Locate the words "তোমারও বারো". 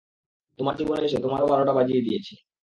1.19-1.63